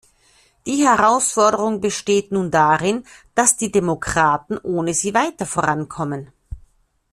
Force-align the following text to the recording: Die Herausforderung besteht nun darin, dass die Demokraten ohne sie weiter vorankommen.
Die 0.65 0.83
Herausforderung 0.83 1.79
besteht 1.79 2.31
nun 2.31 2.49
darin, 2.49 3.03
dass 3.35 3.55
die 3.57 3.71
Demokraten 3.71 4.57
ohne 4.57 4.95
sie 4.95 5.13
weiter 5.13 5.45
vorankommen. 5.45 6.33